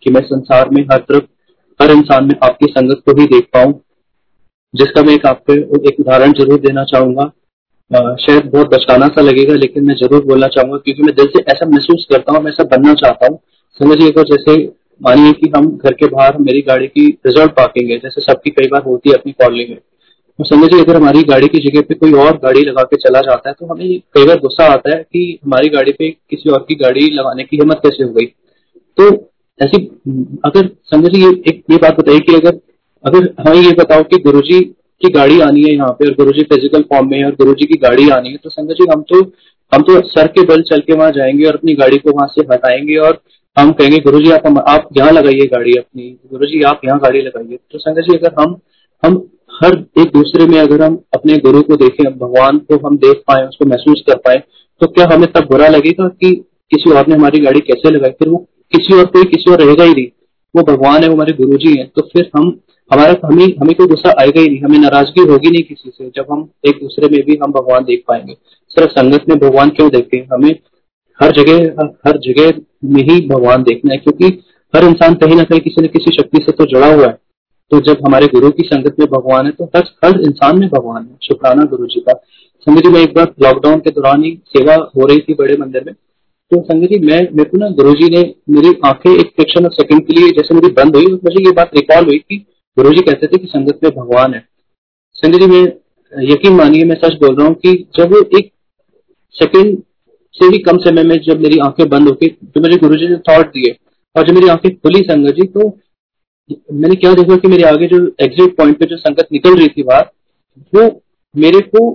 [0.02, 1.24] कि मैं संसार में हर तरफ़
[1.80, 3.72] हर इंसान में आपकी संगत को ही देख पाऊँ
[4.74, 5.52] जिसका मैं एक आपको
[5.88, 7.24] एक उदाहरण ज़रूर देना चाहूँगा।
[8.16, 11.66] शायद बहुत बचकाना सा लगेगा, लेकिन मैं ज़रूर बोलना चाहूँगा, क्योंकि मैं दिल से ऐसा
[11.68, 13.38] महसूस करता हूँ, मैं ऐसा बनना चाहता हूँ।
[13.80, 14.56] समझिए अगर जैसे
[15.00, 18.82] मानिए कि हम घर के बाहर मेरी गाड़ी की रिज़ल्ट पार्किंग जैसे सबकी कई बार
[18.82, 19.78] होती है अपनी कॉलोनी में।
[20.38, 23.48] तो समझिए अगर हमारी गाड़ी की जगह पे कोई और गाड़ी लगा के चला जाता
[23.48, 26.74] है तो हमें कई बार गुस्सा आता है कि हमारी गाड़ी पे किसी और की
[26.76, 28.26] गाड़ी लगाने की हिम्मत कैसे हो गई।
[28.98, 29.10] तो
[29.60, 29.78] ऐसी,
[30.44, 32.58] अगर समझिए एक, ये बात बताइए कि अगर
[33.04, 34.60] अगर हमें ये बताओ कि गुरुजी
[35.02, 37.78] की गाड़ी आनी है यहाँ पे और गुरुजी फ़िज़िकल फॉर्म में है और गुरुजी की
[37.82, 39.20] गाड़ी आनी है तो संगत जी हम तो
[39.72, 42.42] हम तो सर के बल चल के वहाँ जाएँगे और अपनी गाड़ी को वहाँ से
[42.52, 43.20] हटाएँगे और
[43.56, 47.20] हम कहेंगे गुरु जी आप आप यहाँ लगाइए गाड़ी अपनी गुरु जी आप यहाँ गाड़ी
[47.22, 48.56] लगाइए। तो संगत जी अगर हम
[49.02, 49.16] हम
[49.62, 53.46] हर एक दूसरे में अगर हम अपने गुरु को देखें, भगवान को हम देख पाए,
[53.46, 54.42] उसको महसूस कर पाए
[54.80, 56.30] तो क्या हमें तब बुरा लगेगा कि
[56.70, 58.10] किसी और ने हमारी गाड़ी कैसे लगाई?
[58.10, 58.36] फिर वो
[58.72, 60.06] किसी और कोई किसी और रहेगा ही नहीं।
[60.56, 63.86] वो भगवान है, वो हमारे गुरु जी है। तो फिर हम, हमारा, हमें हमें कोई
[63.86, 67.20] गुस्सा आएगा ही नहीं। हमें नाराज़गी होगी नहीं किसी से, जब हम एक दूसरे में
[67.26, 68.34] भी हम भगवान देख पाएँगे।
[68.68, 70.28] सिर्फ़ संगत में भगवान क्यों देखते हैं?
[70.32, 70.54] हमें
[71.18, 72.52] हर जगह हर जगह
[72.84, 74.42] में ही भगवान देखना है, क्योंकि
[74.76, 77.18] हर इंसान कहीं ना कहीं किसी न किसी शक्ति से तो जुड़ा हुआ है।
[77.70, 81.02] तो जब हमारे गुरु की संगत में भगवान है तो हर हर इंसान में भगवान
[81.02, 82.12] है। शुक्राना गुरु जी का।
[82.66, 85.92] जी में एक बार लॉकडाउन के दौरान ही सेवा हो रही थी बड़े मंदिर में।
[86.50, 89.72] तो संगत जी, मैं, मेरे को ना गुरु जी ने मेरी आँखें एक फ्रिक्शन ऑफ़
[89.72, 92.36] सेकंड के लिए, जैसे मेरी बंद हुई मुझे ये बात रिकॉल हुई कि
[92.76, 94.44] गुरु जी कहते थे कि संगत में भगवान है।
[95.16, 98.50] संगत जी, में यकीन मानिए, मैं सच बोल रहा हूँ कि जब एक
[99.34, 99.78] सेकंड
[100.34, 103.08] से भी कम समय में जब मेरी आँखें बंद हो गई तो मुझे गुरु जी
[103.08, 103.76] ने थॉट दिए,
[104.16, 105.68] और जब मेरी आँखें खुली संगत जी तो
[106.74, 109.82] मैंने क्या देखा कि मेरे आगे जो एग्जिट पॉइंट पे जो संगत निकल रही थी
[109.82, 110.10] बाहर
[110.72, 110.88] वो
[111.34, 111.90] मेरे को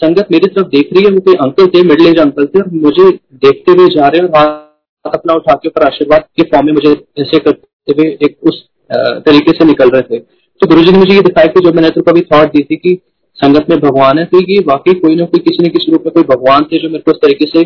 [0.00, 2.70] संगत मेरी तरफ़ देख रही है, वो कोई अंकल थे मिडिल एज अंकल थे, और
[2.84, 3.10] मुझे
[3.42, 6.90] देखते हुए जा रहे हैं और अपना उठा के ऊपर आशीर्वाद के फॉर्म में मुझे
[7.20, 11.14] ऐसे करते हुए एक उस तरीके से निकल रहे थे। तो गुरु जी ने मुझे
[11.14, 12.98] ये दिखाया कि जो मैंने तो कभी थॉट दी थी कि
[13.38, 16.12] संगत में भगवान है तो ये वाकई कोई ना कोई किसी न किसी रूप में
[16.14, 17.60] कोई भगवान थे जो मेरे को इस तरीके से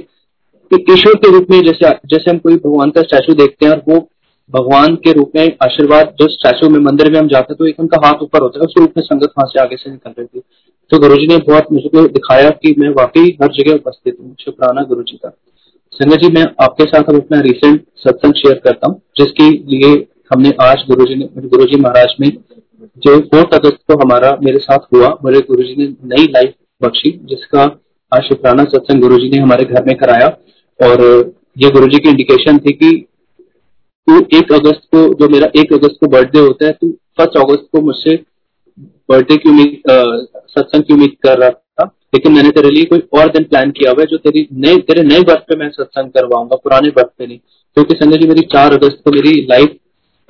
[0.92, 3.98] ईश्वर के रूप में जैसे जैसे हम कोई भगवान का स्टैचू देखते हैं और वो
[4.52, 8.06] भगवान के रूप में आशीर्वाद जो स्टैचू में मंदिर में हम जाते तो एक उनका
[8.06, 10.40] हाथ ऊपर होता है उस रूप में संगत वहाँ से आगे से निकल रही थी।
[10.90, 14.82] तो गुरु जी ने बहुत मुझे दिखाया कि मैं वाकई हर जगह उपस्थित हूँ शुक्राना
[14.84, 15.32] गुरु जी का।
[15.92, 19.94] संगत जी, मैं आपके साथ अब अपना रिसेंट सत्संग शेयर करता हूँ, जिसके लिए
[20.32, 22.28] हमने आज गुरु जी ने गुरु जी महाराज में
[22.96, 27.10] जो फोर्थ अगस्त को हमारा, मेरे साथ हुआ मेरे गुरु जी ने नई लाइफ बख्शी,
[27.24, 27.62] जिसका
[28.12, 30.26] आज शुक्राना सत्संग गुरु जी ने हमारे घर में कराया।
[30.80, 31.02] और
[31.58, 32.90] ये गुरु जी की इंडिकेशन थी कि
[34.08, 37.68] तू एक अगस्त को, जो मेरा एक अगस्त को बर्थडे होता है, तू फ़र्स्ट अगस्त
[37.72, 38.14] को मुझसे
[39.10, 43.28] बर्थडे की उम्मीद सत्संग की उम्मीद कर रहा था, लेकिन मैंने तेरे लिए कोई और
[43.28, 46.56] दिन प्लान किया हुआ है, जो तेरी नए, तेरे नए बर्थ पे मैं सत्संग करवाऊँगा,
[46.56, 49.76] पुराने बर्थ पे नहीं। क्योंकि तो संजय जी, मेरी चार अगस्त को मेरी लाइफ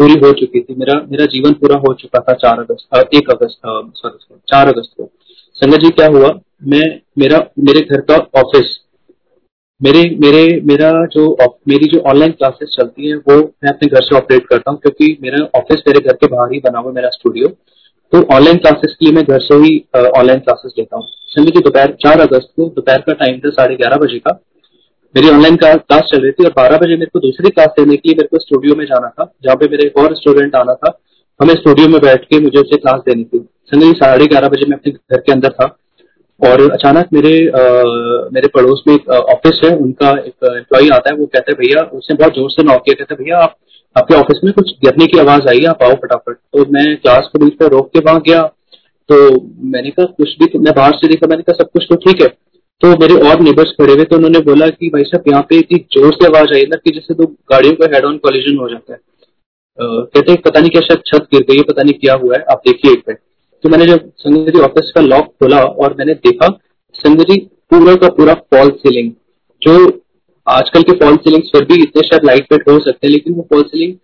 [0.00, 3.60] पूरी हो चुकी थी, मेरा मेरा जीवन पूरा हो चुका था चार अगस्त एक अगस्त
[3.66, 5.10] सॉरी चार अगस्त को।
[5.54, 6.28] संजय जी, क्या हुआ?
[6.64, 8.76] मैं, मेरा, मेरे घर का ऑफ़िस
[9.80, 11.26] मेरे मेरे, मेरा जो
[11.68, 15.16] मेरी जो ऑनलाइन क्लासेस चलती हैं, वो मैं अपने घर से ऑपरेट करता हूँ क्योंकि
[15.22, 17.48] मेरा ऑफ़िस मेरे घर के बाहर ही बना हुआ मेरा स्टूडियो
[18.12, 21.60] तो ऑनलाइन क्लासेस के लिए मैं घर से ही ऑनलाइन क्लासेस लेता हूँ। संडे की
[21.60, 24.32] दोपहर, चार अगस्त को दोपहर का टाइम था साढ़े ग्यारह बजे का।
[25.14, 28.08] मेरी ऑनलाइन क्लास चल रही थी और बारह बजे मेरे को दूसरी क्लास लेने के
[28.08, 30.98] लिए मेरे को स्टूडियो में जाना था, जहाँ पे मेरे एक और स्टूडेंट आना था।
[31.40, 34.76] हमें स्टूडियो में बैठ के मुझे उसे क्लास देनी थी। संडे साढ़े ग्यारह बजे मैं
[34.76, 35.66] अपने घर के अंदर था।
[36.40, 37.62] और अचानक मेरे आ,
[38.32, 41.82] मेरे पड़ोस में एक ऑफ़िस है उनका एक एम्प्लॉय आता है वो कहता है भैया
[41.94, 43.56] उसने बहुत ज़ोर से नॉक किया। कहता है भैया आप
[43.96, 47.44] आपके ऑफ़िस में कुछ गिरने की आवाज़ आई आप आओ फटाफट। तो मैं क्लास को
[47.44, 48.42] बीच में रोक के वहाँ गया।
[49.08, 49.16] तो
[49.68, 51.26] मैंने कहा कुछ भी तो मैं बाहर से देखा?
[51.26, 52.28] मैंने कहा सब कुछ तो ठीक है।
[52.82, 55.78] तो मेरे और नेबर्स खड़े हुए तो उन्होंने बोला कि भाई साहब यहाँ पे इतनी
[55.92, 58.92] ज़ोर से आवाज़ आई ना कि जैसे दो गाड़ियों का हेड ऑन कॉलिजन हो जाता
[58.92, 58.98] है।
[59.78, 62.44] कहते हैं पता नहीं क्या शायद छत गिर गई है पता नहीं क्या हुआ है।
[62.50, 63.18] आप देखिए एक मिनट
[63.64, 66.48] तो मैंने जब संजय जी ऑफ़िस का लॉक खोला और मैंने देखा
[66.94, 67.36] संजय जी
[67.70, 69.10] पूरा का पूरा फॉल सीलिंग
[69.62, 69.74] जो
[70.46, 73.46] आजकल के फॉल सीलिंग फिर भी इतने शायद लाइट वेट हो सकते हैं, लेकिन वो
[73.50, 73.94] फॉल सीलिंग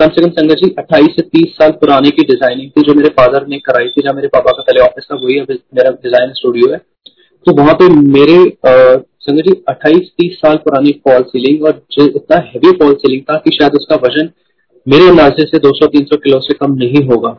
[0.00, 3.08] कम से कम संगत जी अट्ठाईस से तीस साल पुराने की डिज़ाइनिंग थी जो मेरे
[3.18, 6.32] फादर ने कराई थी, जहाँ मेरे पापा का पहले ऑफ़िस था, वही अब मेरा डिज़ाइन
[6.34, 6.78] स्टूडियो है।
[7.46, 12.36] तो वहाँ पे मेरे संगत जी अट्ठाईस तीस साल पुरानी फॉल सीलिंग और जो इतना
[12.46, 14.30] हैवी फॉल सीलिंग था कि शायद उसका वज़न
[14.86, 17.36] मेरे अंदाजे से 200-300 किलो से कम नहीं होगा।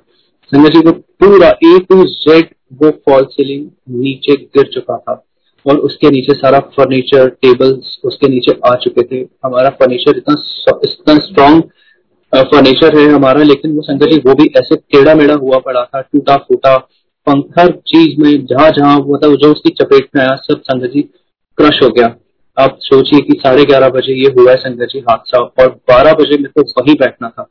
[0.52, 2.48] संजय जी को पूरा ए टू जेड
[2.82, 5.14] वो फॉल सीलिंग नीचे गिर चुका था
[5.66, 10.36] और उसके नीचे सारा फर्नीचर टेबल्स उसके नीचे आ चुके थे। हमारा फर्नीचर इतना
[10.86, 11.64] इतना स्ट्रॉन्ग
[12.34, 16.02] फर्नीचर है हमारा, लेकिन वो संजय जी, वो भी ऐसे टेढ़ा मेढ़ा हुआ पड़ा था
[16.02, 16.74] टूटा फूटा
[17.58, 21.02] हर चीज़ में जहाँ जहाँ वो था, जो उसकी चपेट में आया, सब संजय जी
[21.58, 22.16] क्रश हो गया।
[22.58, 26.38] आप सोचिए कि साढ़े ग्यारह बजे ये हुआ है संजय जी, हादसा, और बारह बजे
[26.38, 27.50] मेरे को वही बैठना था।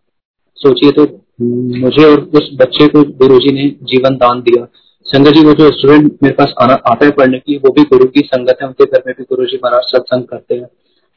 [0.61, 1.05] सोचिए तो
[1.41, 4.67] मुझे और उस बच्चे को गुरु जी ने जीवन दान दिया।
[5.07, 8.05] संगत जी वो जो स्टूडेंट मेरे पास आना आता है पढ़ने के वो भी गुरु
[8.07, 10.67] की संगत है उनके घर में भी गुरु जी महाराज सत्संग करते हैं।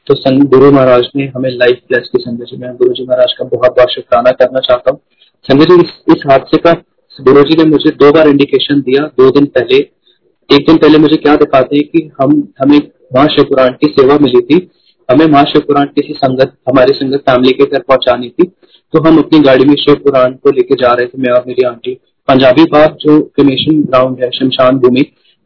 [0.07, 3.33] तो संग गुरु महाराज ने हमें लाइफ प्लस की संगत जी। मैं गुरु जी महाराज
[3.33, 4.99] का बहुत बहुत शुक्राना करना चाहता हूँ।
[5.45, 6.73] संगत जी इस, इस हादसे का
[7.19, 9.77] गुरु जी ने मुझे दो बार इंडिकेशन दिया दो दिन पहले।
[10.49, 12.31] एक दिन पहले मुझे क्या दिखाते हैं कि हम
[12.61, 12.77] हमें
[13.15, 14.59] महाशिवपुराण की सेवा मिली थी।
[15.09, 18.45] हमें महाशिवपुराण किसी संगत, हमारी संगत फैमिली के घर पहुंचानी थी
[18.93, 21.65] तो हम अपनी गाड़ी में शिव पुराण को लेके जा रहे थे, मैं और मेरी
[21.65, 21.93] आंटी।
[22.27, 25.05] पंजाबी बाग जो क्रिमेशन ग्राउंड है, शमशान भूमि,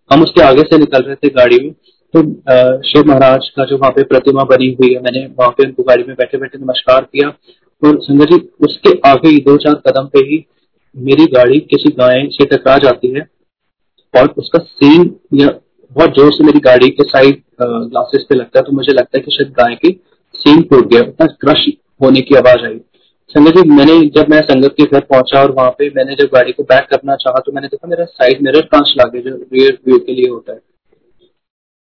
[0.09, 1.71] हम उसके आगे से निकल रहे थे गाड़ी में।
[2.13, 2.21] तो
[2.83, 6.03] शिव महाराज का जो वहाँ पे प्रतिमा बनी हुई है, मैंने वहाँ पे उनको गाड़ी
[6.03, 7.27] में बैठे बैठे नमस्कार किया।
[7.81, 10.45] और संगत जी, उसके आगे ही दो चार कदम पे ही
[10.95, 13.27] मेरी गाड़ी किसी गाय से टकरा जाती है
[14.13, 15.47] और उसका सीन या
[15.97, 19.21] बहुत ज़ोर से मेरी गाड़ी के साइड ग्लासेस पे लगता है तो मुझे लगता है
[19.21, 19.91] कि शायद गाय की
[20.35, 21.65] सीन टूट गया, उतना क्रश
[22.01, 22.79] होने की आवाज़ आई।
[23.35, 26.51] संगत जी, मैंने जब मैं संगत के घर पहुँचा और वहाँ पे मैंने जब गाड़ी
[26.51, 29.97] को बैक करना चाहा तो मैंने देखा मेरा साइड मिरर कांच लागे जो रियर व्यू
[29.99, 30.59] के लिए होता है।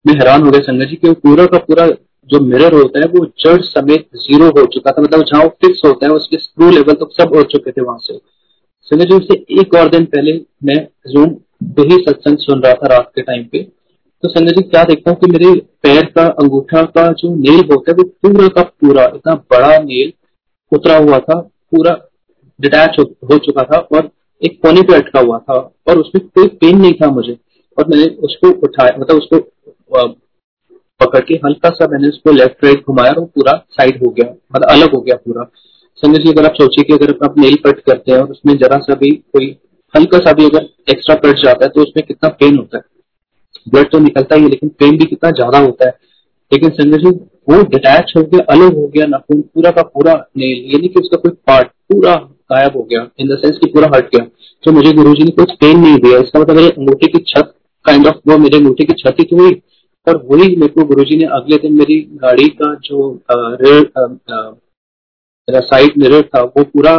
[0.04, 1.86] मैं हैरान हो गया संगत जी, क्योंकि पूरा का पूरा
[2.30, 6.06] जो मिरर होता है, वो जड़ समेत ज़ीरो हो चुका था मतलब जहाँ फिक्स होता
[6.06, 8.18] है, उसके स्क्रू लेवल तो सब हो चुके थे वहाँ से।
[8.88, 10.76] संगत जी, उससे एक और दिन पहले मैं
[11.08, 11.34] जूम
[11.76, 13.66] पे ही सत्संग सुन रहा था रात के टाइम पे।
[14.24, 15.48] तो संजय जी क्या देखता हूँ कि मेरे
[15.82, 20.12] पैर का अंगूठा का जो नेल होता है वो पूरा का पूरा इतना बड़ा नेल
[20.72, 21.34] उतरा हुआ था
[21.72, 21.92] पूरा
[22.60, 24.08] डिटैच हो, चुका था और
[24.42, 25.54] एक कोने पे अटका हुआ था
[25.88, 27.36] और उसमें कोई पेन नहीं था मुझे।
[27.78, 29.38] और मैंने उसको उठाया मतलब उसको
[31.00, 34.68] पकड़ के हल्का सा मैंने उसको लेफ़्ट राइट घुमाया और पूरा साइड हो गया मतलब
[34.68, 35.46] अलग हो गया पूरा।
[36.02, 38.78] संजय जी अगर आप सोचिए कि अगर आप नेल कट करते हैं और उसमें जरा
[38.78, 39.54] सा भी कोई
[39.94, 42.92] हल्का सा भी अगर एक्स्ट्रा कट जाता है तो उसमें कितना पेन होता है।
[43.66, 45.92] ब्लड तो निकलता ही है, लेकिन पेन भी कितना ज़्यादा होता है।
[46.52, 47.10] लेकिन जी,
[47.48, 51.16] वो डिटैच हो गया अलग हो गया, नाखून पूरा का पूरा नेल यानी कि उसका
[51.18, 52.14] कोई पार्ट पूरा
[52.52, 54.24] गायब हो गया इन द सेंस कि पूरा हट गया।
[54.64, 58.06] तो मुझे गुरु ने कुछ पेन नहीं दिया, इसका मतलब मेरे अंगूठे की छत काइंड
[58.06, 59.52] ऑफ़ वो मेरे अंगूठे की छत ही हुई
[60.06, 63.10] और वही मेरे को गुरु ने अगले दिन मेरी गाड़ी का जो
[65.48, 66.96] मेरा साइड मिरर था, वो पूरा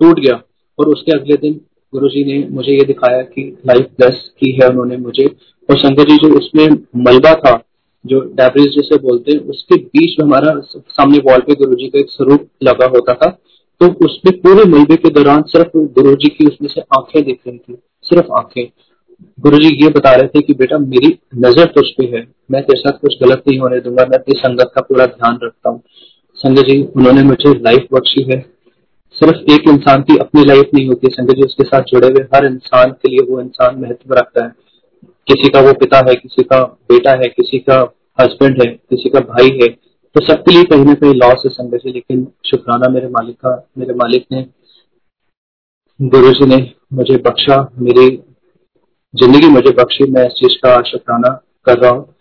[0.00, 0.40] टूट गया,
[0.78, 1.60] और उसके अगले दिन
[1.92, 5.26] गुरु जी ने मुझे ये दिखाया कि लाइफ प्लस की है उन्होंने मुझे
[5.68, 6.68] और शंकर जी जो उसमें
[7.04, 7.62] मलबा था,
[8.04, 11.98] जो डायब्रीज जिसे बोलते हैं, उसके बीच में हमारा सामने वॉल पे गुरु जी का
[11.98, 13.30] एक स्वरूप लगा होता था।
[13.80, 17.58] तो उसमें पूरे मलबे के दौरान सिर्फ़ गुरु जी की उसमें से आँखें दिख रही
[17.58, 18.68] थी, सिर्फ़ आँखें।
[19.40, 22.80] गुरु जी ये बता रहे थे कि बेटा मेरी नज़र तुझ पे है, मैं तेरे
[22.80, 25.82] साथ कुछ गलत नहीं होने दूँगा, मैं तेरी संगत का पूरा ध्यान रखता हूँ।
[26.40, 28.40] संजय जी, उन्होंने मुझे लाइफ बख्शी है।
[29.18, 32.46] सिर्फ़ एक इंसान की अपनी लाइफ नहीं होती संजय जी उसके साथ जुड़े हुए, हर
[32.46, 34.52] इंसान के लिए वो इंसान महत्व रखता है।
[35.28, 37.80] किसी का वो पिता है, किसी का बेटा है, किसी का
[38.18, 39.68] हस्बैंड है, किसी का भाई है
[40.14, 43.50] तो सबके लिए कहीं ना कहीं लॉस है संघर्ष है लेकिन शुक्राना मेरे मालिक का,
[43.78, 44.46] मेरे मालिक ने,
[46.00, 46.56] गुरु जी ने
[46.92, 48.08] मुझे बख्शा, मेरी
[49.14, 51.28] ज़िंदगी मुझे बख्शी। मैं इस चीज़ का शुक्राना
[51.66, 52.14] कर रहा हूँ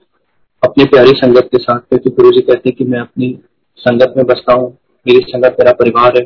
[0.64, 3.38] अपनी प्यारी संगत के साथ, क्योंकि गुरु जी कहते हैं कि मैं अपनी
[3.78, 4.70] संगत में बसता हूँ,
[5.06, 6.26] मेरी संगत मेरा परिवार है।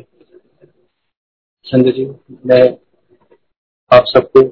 [1.66, 2.06] संगत जी,
[2.46, 2.62] मैं
[3.90, 4.42] आप सबको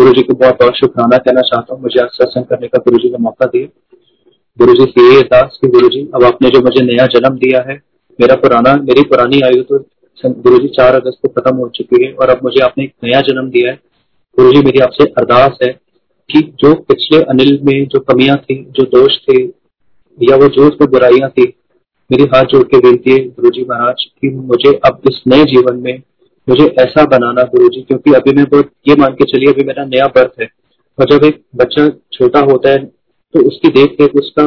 [0.00, 2.98] गुरु जी को बहुत बहुत शुक्राना कहना चाहता हूँ। मुझे आज सत्संग करने का गुरु
[2.98, 3.66] जी का मौका दिया।
[4.58, 7.60] गुरु जी से यही अरदास की गुरु जी, अब आपने जो मुझे नया जन्म दिया
[7.68, 7.76] है,
[8.18, 9.78] मेरा पुराना, मेरी पुरानी आयु तो
[10.24, 13.20] गुरु जी चार अगस्त को खत्म हो चुकी है और अब मुझे आपने एक नया
[13.20, 13.78] जन्म दिया है।
[14.38, 15.68] गुरु जी मेरी आपसे अरदास है
[16.30, 19.42] कि जो पिछले अनिल में जो कमियाँ थी, जो दोष थे,
[20.18, 21.52] या वो जो उसमें बुराइयाँ थी,
[22.10, 25.82] मेरी हाथ जोड़ के बेनती है गुरु जी महाराज की मुझे अब इस नए जीवन
[25.82, 25.98] में
[26.48, 29.84] मुझे ऐसा बनाना गुरु जी क्योंकि अभी मैं बहुत ये मान के चलिए, अभी मेरा
[29.86, 30.48] नया बर्थ है।
[30.98, 32.84] और जब एक बच्चा छोटा होता है
[33.34, 34.44] तो उसकी देख रेख उसका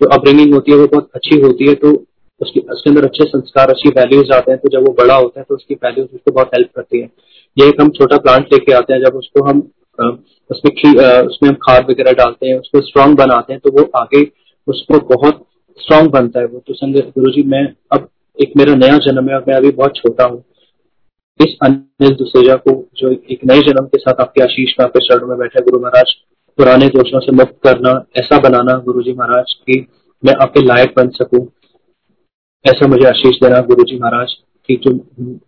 [0.00, 1.92] जो अपब्रिंगिंग होती है, वो बहुत अच्छी होती है तो
[2.40, 5.44] उसकी, उसके अंदर अच्छे संस्कार, अच्छी वैल्यूज़ आते हैं तो जब वो बड़ा होता है
[5.48, 7.08] तो उसकी वैल्यूज़ उसको बहुत हेल्प करती है।
[7.56, 9.68] ये एक हम छोटा प्लांट लेके आते हैं, जब उसको हम
[10.50, 10.70] उसमें
[11.26, 14.22] उसमें हम खाद वगैरह डालते हैं, उसको स्ट्रांग बनाते हैं तो वो आगे
[14.68, 15.44] उसको बहुत
[15.78, 19.36] स्ट्रांग बनता है वो। तो संग गुरु जी मैं अब एक मेरा नया जन्म है,
[19.36, 20.42] और मैं अभी बहुत छोटा हूँ।
[21.40, 25.26] इस अनिल दुसेजा को जो एक नए जन्म के साथ आपके आशीष में, आपके शरण
[25.26, 26.12] में बैठे गुरु महाराज,
[26.58, 29.86] पुराने दोषों से मुक्त करना, ऐसा बनाना गुरु जी महाराज की
[30.24, 31.46] मैं आपके लायक बन सकूँ।
[32.64, 34.32] ऐसा मुझे आशीष देना गुरु जी महाराज
[34.68, 34.92] कि जो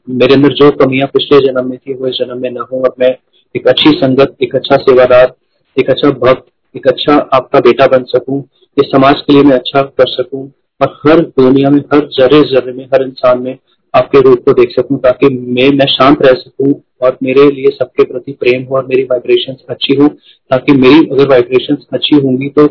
[0.08, 2.94] मेरे अंदर जो कमियाँ पिछले जन्म में थी, वो इस जन्म में न हो और
[3.00, 3.16] मैं
[3.54, 5.34] एक अच्छी संगत, एक अच्छा सेवादार,
[5.76, 6.44] एक अच्छा भक्त,
[6.76, 8.42] एक अच्छा आपका बेटा बन सकूँ।
[8.76, 12.72] इस समाज के लिए मैं अच्छा कर सकूँ। और हर दुनिया में, हर जर्रे जर्रे
[12.72, 13.58] में, हर इंसान में
[13.94, 18.04] आपके रूप को देख सकूँ, ताकि मैं मैं शांत रह सकूँ और मेरे लिए सबके
[18.04, 20.08] प्रति प्रेम हो और मेरी वाइब्रेशन अच्छी हो।
[20.50, 22.66] ताकि मेरी अगर वाइब्रेशन अच्छी होंगी तो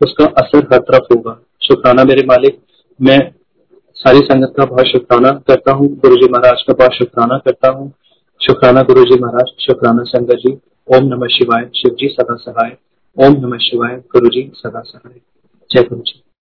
[0.00, 2.58] उसका असर हर तरफ़ होगा। शुक्राना मेरे मालिक।
[3.00, 3.18] मैं
[3.96, 7.92] सारी संगत का बहुत शुक्राना करता हूँ। गुरु जी महाराज का बहुत शुक्राना करता हूँ।
[8.40, 10.52] शुक्राना गुरु जी महाराज, शुक्राना संगत जी।
[10.88, 12.76] ओम नमः शिवाय। शिव जी सदा सहाय।
[13.16, 15.20] ओम नमः शिवाय। गुरु जी सदा सहाय।
[15.70, 16.19] जय गुरु जी